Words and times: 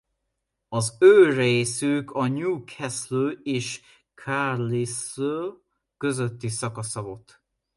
Az 0.69 0.95
ő 0.99 1.33
részük 1.33 2.11
a 2.11 2.27
Newcastle 2.27 3.29
és 3.43 3.81
Carlisle 4.13 5.53
közötti 5.97 6.47
szakasz 6.47 6.93
volt. 6.95 7.41